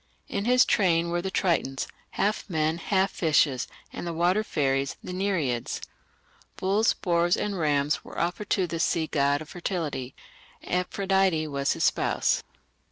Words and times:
In 0.27 0.45
his 0.45 0.65
train 0.65 1.11
were 1.11 1.21
the 1.21 1.29
Tritons, 1.29 1.85
half 2.17 2.49
men, 2.49 2.79
half 2.79 3.11
fishes, 3.11 3.67
and 3.93 4.07
the 4.07 4.13
water 4.15 4.43
fairies, 4.43 4.95
the 5.03 5.13
Nereids. 5.13 5.79
Bulls, 6.57 6.93
boars, 6.93 7.37
and 7.37 7.59
rams 7.59 8.03
were 8.03 8.19
offered 8.19 8.49
to 8.49 8.65
this 8.65 8.83
sea 8.83 9.05
god 9.05 9.43
of 9.43 9.49
fertility. 9.49 10.15
Amphitrite 10.63 11.51
was 11.51 11.73
his 11.73 11.83
spouse. 11.83 12.41